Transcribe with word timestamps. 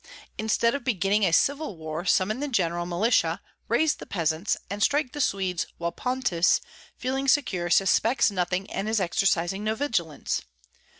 Instead 0.35 0.73
of 0.73 0.83
beginning 0.83 1.23
a 1.23 1.31
civil 1.31 1.77
war, 1.77 2.05
summon 2.05 2.39
the 2.39 2.47
general 2.47 2.87
militia, 2.87 3.39
raise 3.67 3.93
the 3.93 4.07
peasants, 4.07 4.57
and 4.67 4.81
strike 4.81 5.11
the 5.13 5.21
Swedes 5.21 5.67
while 5.77 5.91
Pontus, 5.91 6.59
feeling 6.97 7.27
secure, 7.27 7.69
suspects 7.69 8.31
nothing 8.31 8.67
and 8.71 8.89
is 8.89 8.99
exercising 8.99 9.63
no 9.63 9.75
vigilance. 9.75 10.41